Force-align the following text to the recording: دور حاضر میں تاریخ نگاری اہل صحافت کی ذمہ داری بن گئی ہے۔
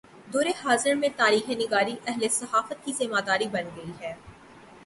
دور 0.33 0.45
حاضر 0.63 0.93
میں 0.95 1.09
تاریخ 1.17 1.49
نگاری 1.49 1.95
اہل 2.07 2.27
صحافت 2.31 2.83
کی 2.85 2.93
ذمہ 2.93 3.21
داری 3.27 3.47
بن 3.51 3.69
گئی 3.75 3.91
ہے۔ 4.01 4.13